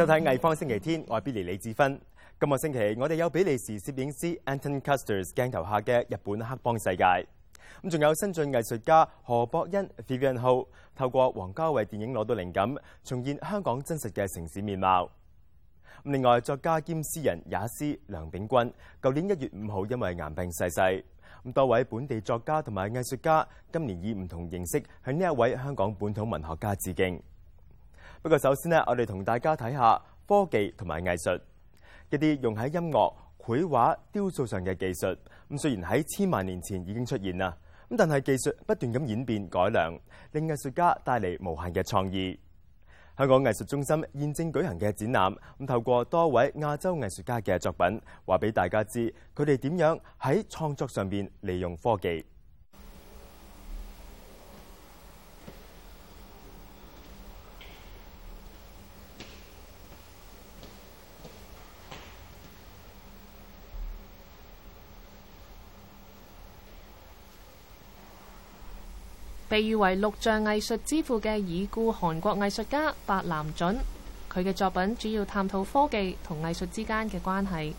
[0.00, 2.00] 收睇藝方星期天，我係 l 利李志芬。
[2.40, 7.04] 今个星期我哋有比利時攝影師 Anton Custers 镜頭下嘅日本黑幫世界，
[7.82, 12.74] 咁仲有新晋藝術家何博恩 v i v i n Ho 透過黃家卫電影攞到靈感，
[13.04, 15.06] 重現香港真實嘅城市面貌。
[16.04, 18.58] 另外作家兼詩人也思梁炳君，
[19.02, 21.04] 舊年一月五號因為癌病逝世。
[21.44, 27.22] 咁多位本地作家同埋藝術家今年以唔同形式向呢一位香港本土文學家致敬。
[28.22, 31.30] 不过首先呢，我哋同大家睇下科技同埋艺术
[32.10, 35.06] 一啲用喺音乐、绘画、雕塑上嘅技术。
[35.48, 37.56] 咁虽然喺千万年前已经出现啦，
[37.88, 39.98] 咁但系技术不断咁演变改良，
[40.32, 42.38] 令艺术家带嚟无限嘅创意。
[43.16, 52.22] 香港艺术中心现正举行嘅展览，咁透过多位亚洲艺术家嘅作品，话俾大家知佢哋点样喺创作上边利用科技。
[69.50, 73.76] 被誉为录像艺术之父嘅已故韩国艺术家白南准，
[74.32, 77.74] 佢嘅作品主要探讨科技同艺术之间嘅关系。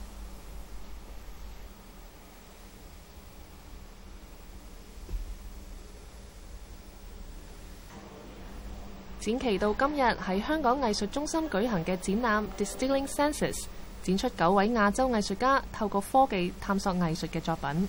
[9.21, 13.53] 展期到今日喺香港艺术中心举行嘅展览《Distilling Senses》，
[14.03, 17.87] 展出九位亚洲艺术家透过科技探索艺术嘅作品。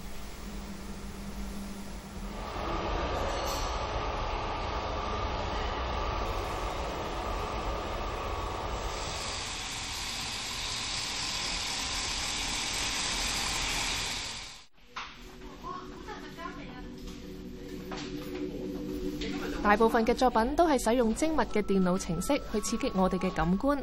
[19.72, 23.78] 大部分嘅作品都系使用精密嘅电脑程式去刺激我哋嘅感官。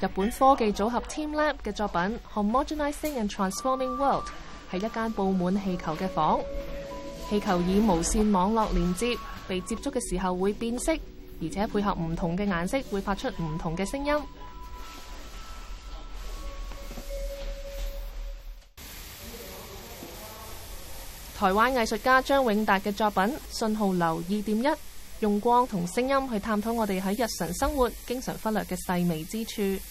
[0.00, 2.00] 日本科技组合 Team Lab 嘅作品
[2.32, 4.24] 《Homogenizing and Transforming World》
[4.70, 6.40] 系一间布满气球嘅房，
[7.28, 9.14] 气球以无线网络连接，
[9.46, 14.14] 被接触嘅时候会变色，而且配合唔同嘅颜色会发出唔同嘅声音。
[21.38, 24.62] 台湾艺术家张永达嘅作品《信号流二点一》。
[25.20, 29.82] 用光同聲音去探討我哋喺日常生活经常忽略嘅細微之處。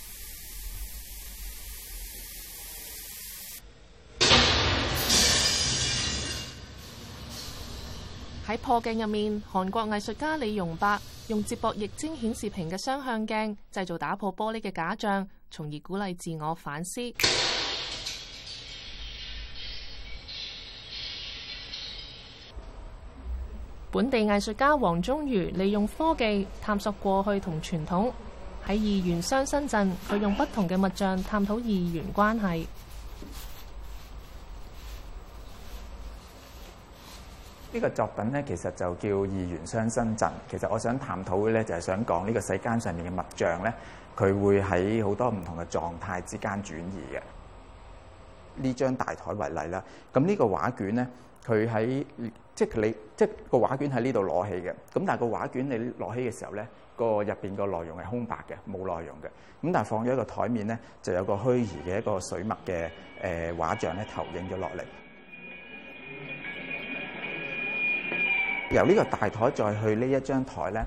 [8.48, 17.55] 喺破鏡入面，韓國藝術家李容伯用接驳液晶顯示屏嘅雙向鏡製造打破玻璃嘅假象，從而鼓勵自我反思。
[23.96, 28.12] 本地藝術家黃宗如利用科技探索過去同傳統，
[28.68, 31.62] 喺二元雙新鎮，佢用不同嘅物像探討二
[31.94, 32.66] 元關係。
[37.72, 40.30] 呢個作品咧，其實就叫二元雙身鎮。
[40.52, 43.74] 其實我想探討嘅咧，就係想講呢個世間上面嘅物像咧，
[44.18, 47.22] 佢會喺好多唔同嘅狀態之間轉移嘅。
[48.58, 49.82] 呢張大台為例啦，
[50.12, 51.08] 咁呢個畫卷咧。
[51.46, 52.04] 佢喺
[52.56, 59.26] 即係你即係個畫卷喺呢度攞起嘅，咁但係個畫卷你攞起嘅時候咧，個入邊個內容係空白嘅，冇內容嘅。
[59.62, 62.90] 咁但係放咗一個台面咧，就有個虛擬嘅一個水墨嘅
[63.24, 64.84] 誒畫像咧，投影咗落嚟。
[68.72, 70.84] 由呢個大台再去呢一張台咧。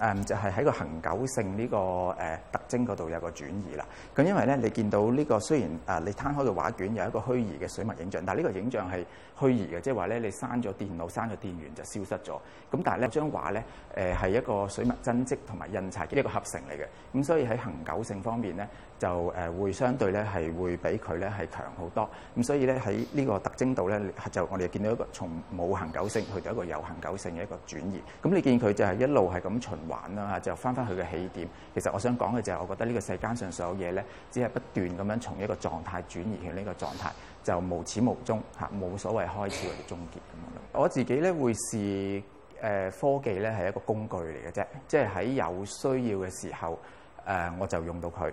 [0.00, 3.84] 誒就係喺個恒久性呢個誒特徵嗰度有個轉移啦。
[4.14, 9.04] 咁因為咧，你見到呢個雖然誒你攤開個畫卷有一個虛擬嘅水墨影像，但係呢個影像係
[9.38, 12.34] 虛擬嘅，即係話咧你刪咗電腦、刪咗電源就消失咗。
[12.70, 13.64] 咁但係咧張畫咧
[13.96, 16.86] 誒係一個水墨真跡同埋印刷嘅一個合成嚟嘅。
[17.18, 18.68] 咁所以喺恒久性方面咧。
[18.98, 23.98] 就誒會相對咧係會比佢咧係強好多咁，所以咧喺呢個特徵度咧
[24.32, 28.02] 就我哋見到一個從冇恒九星去到一個有恒九星嘅一個轉移。
[28.20, 31.48] 咁你見佢就係一路係咁循環啦就翻翻佢嘅起點。
[31.74, 37.10] 其實我想講嘅就係我覺得呢個世間上所有嘢咧，只係不斷咁樣從一個狀態轉移去呢個狀態，
[37.44, 40.56] 就無始無終嚇，冇所謂開始或者終結咁樣。
[40.72, 42.22] 我自己咧會視
[42.60, 46.76] 誒科技咧係一個工具嚟嘅啫，即係喺有需要嘅時候
[47.24, 48.32] 誒我就用到佢。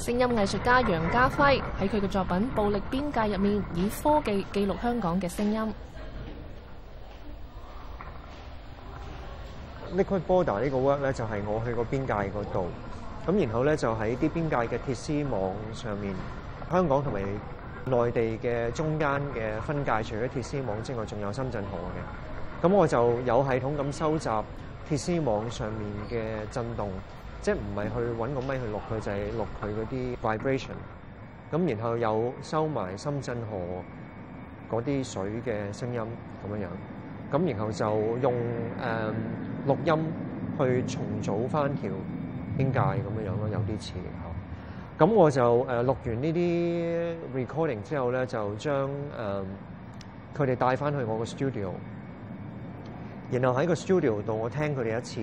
[0.00, 5.74] 聲音藝術家楊家輝喺佢嘅作品《暴力邊界》入面，以科技記錄香港嘅聲音。
[10.02, 12.68] 《Liquid Border》呢個 work 咧，就係我去個邊界嗰度，
[13.26, 16.14] 咁然後咧就喺啲邊界嘅鐵絲網上面，
[16.72, 17.20] 香港同埋
[17.84, 22.66] 內地嘅中間嘅分界，除咗鐵絲網之外，仲有深圳河嘅。
[22.66, 24.42] 咁我就有系統咁收集鐵
[24.92, 26.88] 絲網上面嘅震動。
[27.40, 30.76] 即系唔系去揾个咪去录佢就系录佢嗰啲 vibration，
[31.50, 36.70] 咁然后有收埋深圳河嗰啲水嘅声音咁样样，
[37.32, 38.32] 咁然后就用
[38.80, 39.08] 诶
[39.66, 39.94] 录音
[40.58, 41.90] 去重组翻条
[42.58, 44.98] 边界咁样样咯，有啲似嗬。
[45.02, 49.42] 咁我就诶录完呢啲 recording 之后咧，就将诶
[50.36, 51.70] 佢哋带翻去我个 studio，
[53.30, 55.22] 然后喺个 studio 度我听佢哋一次。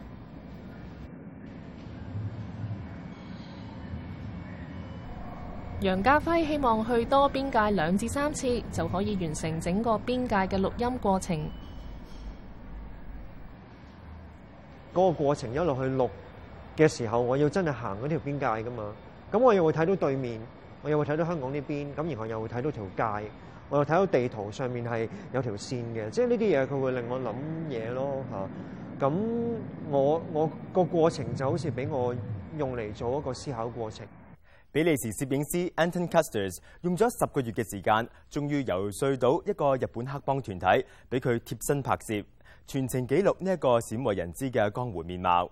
[5.81, 11.35] 杨家辉希望去多边界两至三次，就可以完成整个边界嘅录音过程。
[14.93, 16.07] 嗰个过程一路去录
[16.77, 18.93] 嘅时候，我要真系行嗰条边界噶嘛。
[19.31, 20.39] 咁我又会睇到对面，
[20.83, 22.83] 我又会睇到香港呢边，咁然后又会睇到条
[23.21, 23.25] 界，
[23.69, 26.07] 我又睇到地图上面系有条线嘅。
[26.11, 27.33] 即系呢啲嘢，佢会令我谂
[27.71, 29.07] 嘢咯吓。
[29.07, 29.11] 咁
[29.89, 32.15] 我我个过程就好似俾我
[32.59, 34.05] 用嚟做一个思考过程。
[34.73, 42.23] 比利時攝影師 Anton c u s t e r s 用咗十個月嘅時間，終於游說到一個日本黑幫團體，俾佢貼身拍攝，
[42.67, 45.51] 全程記錄呢一個鲜為人知嘅江湖面貌。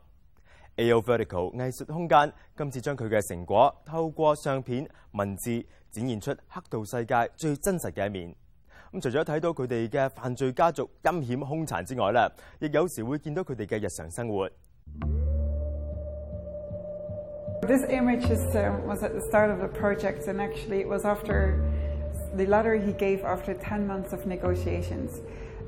[0.78, 8.34] Ao Vertical 藝術空間今次將佢嘅成果透過相片文字，展現出黑道世界最真實嘅一面。
[8.94, 12.32] 咁除咗睇到佢哋嘅犯罪家族陰險兇殘之外咧，
[12.66, 14.50] 亦有時會見到佢哋嘅日常生活。
[17.70, 21.64] this image is, um, was at the start of the project, and actually, it was after
[22.36, 25.22] the letter he gave after 10 months of negotiations.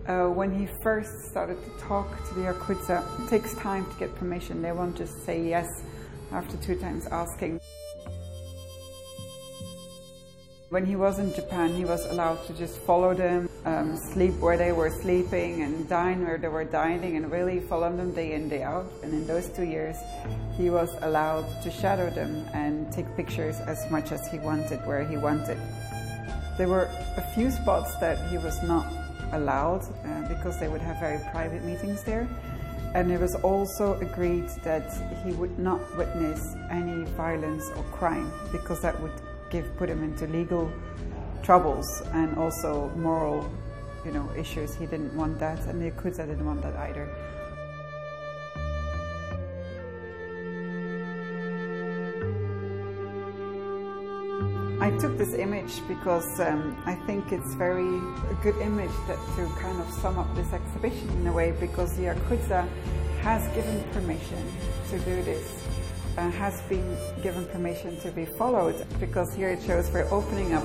[0.08, 4.14] Uh, when he first started to talk to the Yakuza, it takes time to get
[4.16, 4.64] permission.
[4.64, 5.84] They won't just say yes
[6.32, 7.62] after two times asking.
[10.72, 14.56] When he was in Japan, he was allowed to just follow them, um, sleep where
[14.56, 18.48] they were sleeping, and dine where they were dining, and really follow them day in,
[18.48, 18.88] day out.
[19.04, 19.98] And in those two years,
[20.56, 25.04] he was allowed to shadow them and take pictures as much as he wanted, where
[25.04, 25.58] he wanted.
[26.58, 26.88] There were
[27.18, 28.88] a few spots that he was not
[29.34, 32.30] allowed uh, because they would have very private meetings there.
[32.96, 34.88] And it was also agreed that
[35.26, 39.12] he would not witness any violence or crime because that would
[39.52, 40.72] give put him into legal
[41.44, 43.52] troubles and also moral,
[44.06, 44.74] you know, issues.
[44.74, 47.08] He didn't want that, and the Yakuza didn't want that either.
[54.82, 59.48] I took this image because um, I think it's very a good image that, to
[59.62, 62.68] kind of sum up this exhibition in a way because the Yakuza
[63.22, 64.42] has given permission
[64.90, 65.46] to do this.
[66.18, 70.64] Uh, has been given permission to be followed because here it shows we're opening up.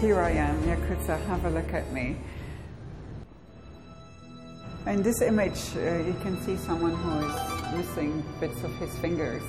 [0.00, 2.16] Here I am, Yakutsa, have a look at me.
[4.88, 9.42] In this image, uh, you can see someone who is missing bits of his fingers.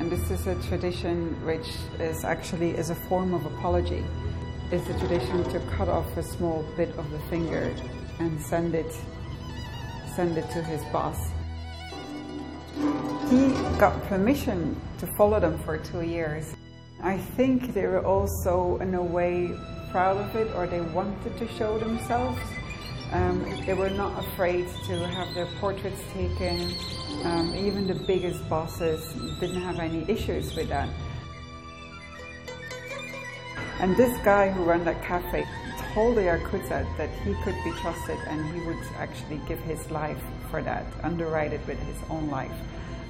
[0.00, 1.68] And this is a tradition which
[2.00, 4.02] is actually is a form of apology.
[4.72, 7.72] It's a tradition to cut off a small bit of the finger
[8.18, 8.92] and send it,
[10.16, 11.30] send it to his boss
[13.30, 16.54] he got permission to follow them for two years.
[17.02, 19.50] I think they were also, in a way,
[19.90, 22.40] proud of it or they wanted to show themselves.
[23.12, 26.72] Um, they were not afraid to have their portraits taken.
[27.22, 29.04] Um, even the biggest bosses
[29.38, 30.88] didn't have any issues with that.
[33.78, 35.44] And this guy who ran that cafe
[35.92, 40.20] told the Yakuza that he could be trusted and he would actually give his life
[40.54, 42.54] for that, underwrite it with his own life.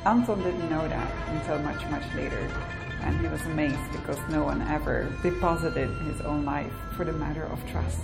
[0.07, 2.41] Anton didn't know that until much, much later,
[3.03, 7.45] and he was amazed because no one ever deposited his own life for the matter
[7.53, 8.01] of trust.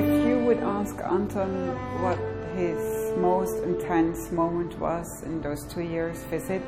[0.00, 1.54] If you would ask Anton
[2.02, 2.18] what
[2.56, 2.80] his
[3.16, 6.62] most intense moment was in those two years visit,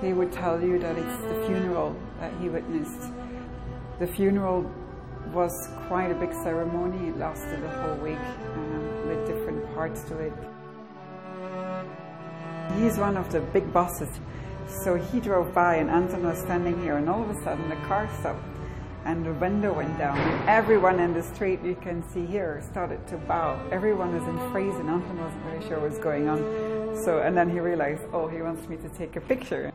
[0.00, 3.10] he would tell you that it's the funeral that he witnessed
[3.98, 4.70] the funeral
[5.34, 5.52] was
[5.88, 7.08] quite a big ceremony.
[7.08, 8.16] It lasted a whole week
[8.54, 10.32] um, with different parts to it.
[12.76, 14.08] He's one of the big bosses.
[14.84, 17.76] So he drove by and Anton was standing here and all of a sudden the
[17.88, 18.38] car stopped
[19.04, 20.16] and the window went down.
[20.16, 23.58] And everyone in the street you can see here started to bow.
[23.72, 26.38] Everyone was in freeze and Anton wasn't really sure what was going on.
[27.04, 29.72] So, and then he realized, oh, he wants me to take a picture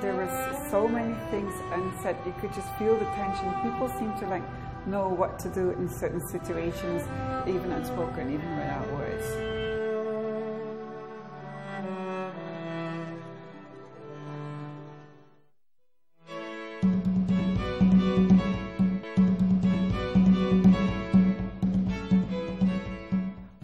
[0.00, 0.30] there was
[0.70, 2.16] so many things unsaid.
[2.24, 3.46] You could just feel the tension.
[3.62, 4.42] People seem to like
[4.86, 7.02] know what to do in certain situations,
[7.46, 9.26] even unspoken, even without words.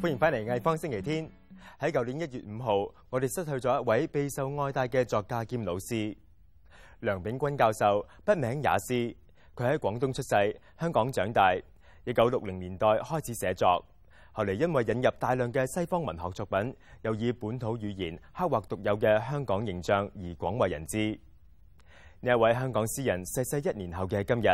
[0.00, 1.26] 歡迎翻嚟《藝方星期天》。
[1.80, 6.16] 喺舊年一月五號，我哋失去咗一位備受愛戴嘅作家兼老師
[7.00, 9.14] 梁炳君教授，不名也詩。
[9.56, 11.54] 佢喺廣東出世，香港長大，
[12.04, 13.84] 一九六零年代開始寫作，
[14.32, 21.18] 後嚟因為引入大量嘅西方文學作品，又以本土語言刻畫獨有嘅香港形象而廣為人知。
[22.20, 24.46] 呢一位香港詩人逝世一年後嘅今日，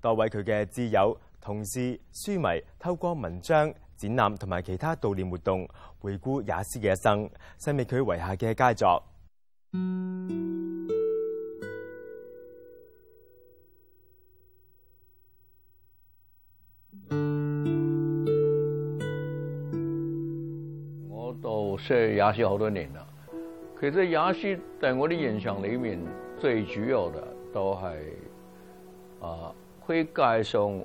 [0.00, 3.72] 多位佢嘅挚友、同事、書迷透過文章。
[4.02, 5.68] 展覽同埋其他悼念活動，
[6.00, 9.00] 回顧雅思嘅一生，细味佢遺下嘅佳作。
[21.08, 23.06] 我到识雅思好多年啦，
[23.80, 25.98] 其實雅思在我的印象里面
[26.40, 27.22] 最主要的
[27.54, 28.00] 都係
[29.24, 29.54] 啊，
[29.86, 30.84] 佢介一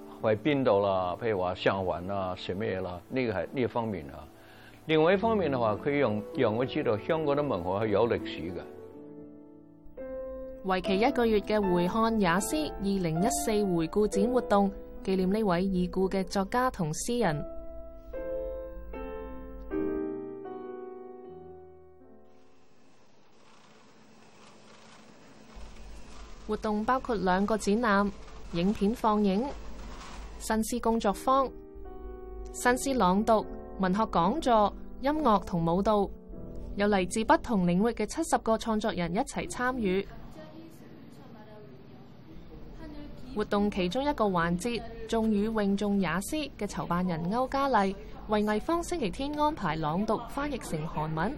[0.29, 1.15] 喺邊度啦？
[1.19, 2.99] 譬如話上环啦，食咩啦？
[3.09, 4.21] 呢個係呢个、方面啊。
[4.85, 5.97] 另外一方面嘅話，可以
[6.37, 8.61] 让我知道香港的文學係有歷史㗎。
[10.65, 14.71] 为期一個月嘅回看雅思二零一四回顧展活動，
[15.03, 17.43] 紀念呢位已故嘅作家同詩人。
[26.47, 28.11] 活動包括兩個展覽、
[28.53, 29.43] 影片放映。
[30.41, 31.47] 新诗工作坊、
[32.51, 33.45] 新诗朗读、
[33.79, 36.09] 文学讲座、音乐同舞蹈，
[36.77, 40.05] 有嚟自不同领域嘅七十个创作人一齐参与。
[43.35, 47.95] 活动其中一个环节，中语咏众雅诗嘅筹办人欧嘉丽
[48.27, 51.37] 为艺方星期天安排朗读，翻译成韩文、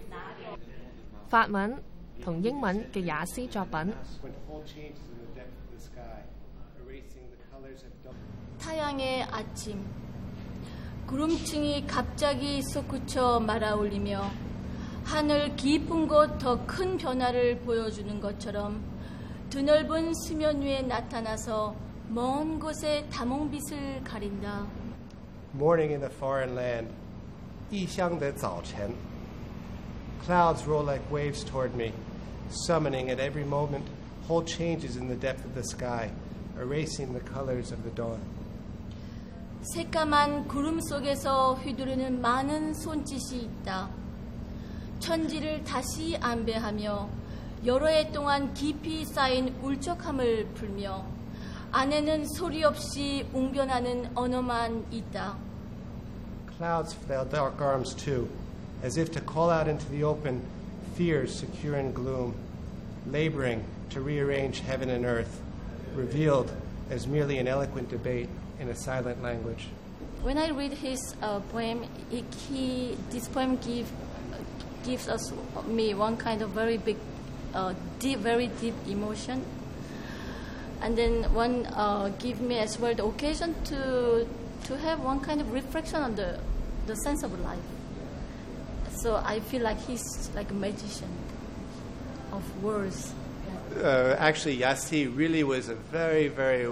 [1.27, 1.77] 法文
[2.23, 3.93] 同英文嘅雅诗作品。
[8.59, 9.79] 타양의 아침
[11.05, 14.23] 구름층이 갑자기 솟구쳐 말아올리며
[15.03, 18.83] 하늘 깊은 곳더 큰 변화를 보여주는 것처럼
[19.51, 21.75] 드넓은 수면 위에 나타나서
[22.09, 24.65] 먼 곳에 다몽빛을 가린다.
[25.53, 26.89] Morning in a foreign land,
[27.71, 28.95] 异乡的早晨.
[30.25, 31.91] Clouds roll like waves toward me,
[32.49, 33.85] summoning at every moment
[34.27, 36.09] whole changes in the depth of the sky.
[36.59, 38.19] erasing the colors of the dawn.
[39.73, 43.89] 새까만 구름 속에서 휘두르는 많은 손짓이 있다.
[44.99, 47.09] 천지를 다시 안배하며
[47.65, 51.05] 여러 해 동안 깊이 쌓인 울적함을 풀며
[51.71, 55.37] 안에는 소리 없이 웅변하는 언어만 있다.
[56.57, 58.27] Clouds with their dark arms too,
[58.83, 60.41] as if to call out into the open,
[60.95, 62.35] fears secure in gloom,
[63.09, 65.41] laboring to rearrange heaven and earth
[65.95, 66.51] revealed
[66.89, 69.67] as merely an eloquent debate in a silent language.
[70.21, 73.91] When I read his uh, poem, he, he, this poem give,
[74.85, 75.31] gives us
[75.67, 76.97] me one kind of very big,
[77.53, 79.43] uh, deep, very deep emotion.
[80.81, 84.27] And then one uh, give me as well the occasion to
[84.65, 86.39] to have one kind of reflection on the
[86.87, 87.65] the sense of life.
[88.91, 91.07] So I feel like he's like a magician
[92.33, 93.13] of words
[93.81, 96.71] uh, actually, Yasi really was a very, very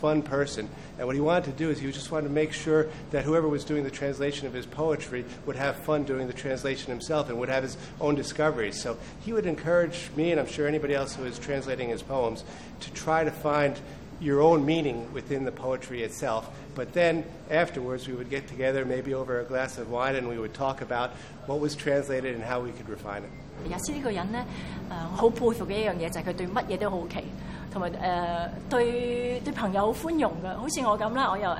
[0.00, 0.68] fun person.
[0.98, 3.48] And what he wanted to do is he just wanted to make sure that whoever
[3.48, 7.38] was doing the translation of his poetry would have fun doing the translation himself and
[7.38, 8.80] would have his own discoveries.
[8.80, 12.44] So he would encourage me, and I'm sure anybody else who is translating his poems,
[12.80, 13.78] to try to find
[14.20, 16.50] your own meaning within the poetry itself.
[16.74, 20.38] But then afterwards, we would get together, maybe over a glass of wine, and we
[20.38, 21.10] would talk about
[21.46, 23.30] what was translated and how we could refine it.
[23.68, 24.44] 有思呢個人咧，
[24.90, 27.24] 誒好佩服嘅一樣嘢就係佢對乜嘢都好奇，
[27.72, 30.56] 同埋誒對對朋友好寬容嘅。
[30.56, 31.58] 好似我咁啦，我又誒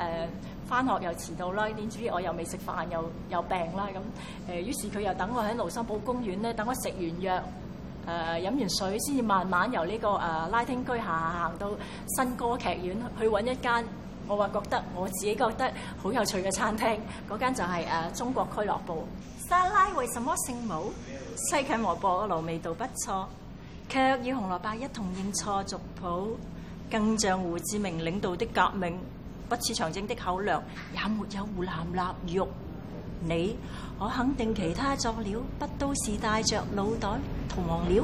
[0.67, 4.51] 翻學又遲到啦，點知我又未食飯又又病啦咁。
[4.53, 7.43] 誒於是佢又等我喺盧森堡公園咧，等我食完藥，
[8.07, 10.19] 誒飲完水先至慢慢由呢個誒
[10.51, 11.71] 拉丁居行行到
[12.17, 13.85] 新歌劇院去揾一間，
[14.27, 15.71] 我話覺得我自己覺得
[16.03, 19.05] 好有趣嘅餐廳，嗰間就係誒中國俱樂部。
[19.49, 20.93] 莎拉為什麼姓母？
[21.49, 23.27] 西芹和菠蘿味道不錯，
[23.89, 26.29] 卻與紅蘿蔔一同認錯族譜，
[26.91, 28.99] 更像胡志明領導的革命，
[29.49, 30.61] 不似長征的口糧，
[30.93, 32.47] 也沒有湖南臘肉。
[33.27, 33.57] 你
[33.99, 37.09] 可肯定其他作料不都是帶著腦袋
[37.49, 38.03] 同黃鳥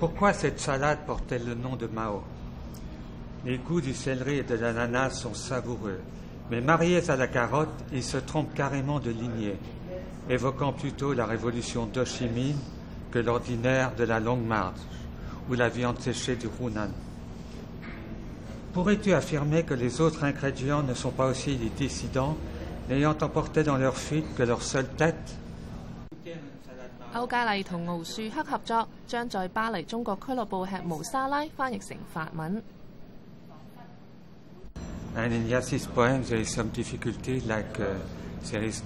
[0.00, 5.34] ？Pourquoi cette salade porte-t-elle le nom de Mao？Les goûts du céleri et de l'ananas sont
[5.34, 9.58] savoureux，mais mariés à la carotte，il se trompe carrément de lignée。
[10.30, 12.56] évoquant plutôt la révolution d'Oshimine
[13.10, 14.78] que l'ordinaire de la longue marche
[15.50, 16.90] ou la viande séchée du Hunan.
[18.72, 22.36] Pourrais-tu affirmer que les autres ingrédients ne sont pas aussi des dissidents,
[22.88, 25.36] n'ayant emporté dans leur fuite que leur seule tête
[27.12, 27.18] il
[35.48, 35.54] y
[37.52, 37.56] a
[38.42, 38.80] 喺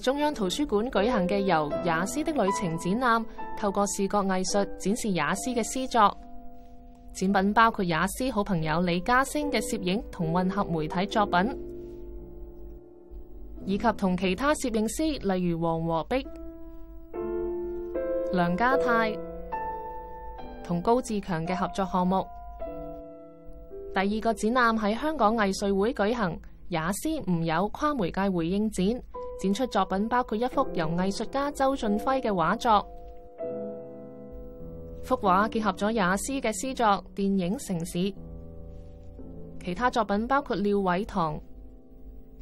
[0.00, 3.24] 中央圖書館舉行嘅《由雅思的旅程》展覽，
[3.56, 6.18] 透過視覺藝術展示雅思嘅詩作。
[7.14, 11.75] 展品包括雅思好朋友李嘉星嘅攝影同混合媒體作品。
[13.66, 16.24] 以及同其他摄影师，例如黄和碧、
[18.32, 19.12] 梁家泰
[20.62, 22.24] 同高志强嘅合作项目。
[23.92, 28.86] 第二个展览喺香港艺穗会举行，雅思唔有跨媒介回应展，
[29.42, 32.86] 展出作品包括一幅由艺术家周俊辉嘅画作，
[35.02, 37.98] 幅画结合咗雅思嘅诗作《电影城市》，
[39.64, 41.40] 其他作品包括廖伟棠。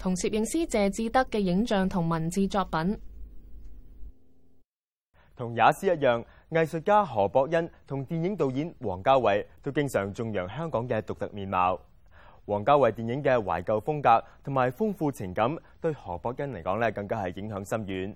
[0.05, 3.01] 同攝影師謝志德嘅影像同文字作品，
[5.35, 11.81] 同雅思一樣，藝術家何博恩同電影導演黃家卫都經常贊揚香港嘅獨特面貌。
[12.45, 18.14] 黃家卫電影嘅懷舊風格同埋豐富情感，對何博恩嚟講咧更加係影響深遠。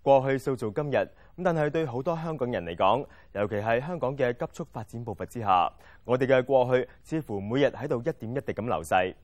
[0.00, 1.08] 過去塑造今日咁，
[1.44, 5.70] 但係對好多香港人嚟講，尤其係香港嘅急速發展步伐之下，
[6.04, 9.14] 我哋嘅過去似乎每日喺度一點一滴咁流逝。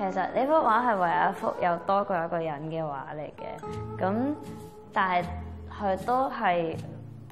[0.00, 4.34] 其實呢幅畫係為一幅有多過一個人嘅畫嚟嘅，咁
[4.94, 5.26] 但係
[5.78, 6.74] 佢都係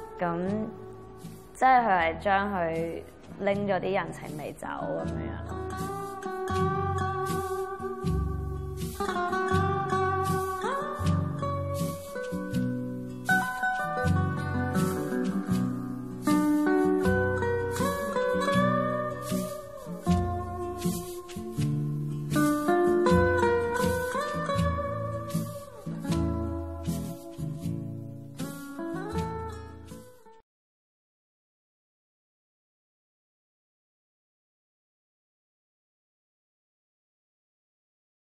[0.21, 0.37] 咁
[1.55, 2.73] 即係佢係將佢
[3.39, 5.60] 拎咗啲人情未走咁樣。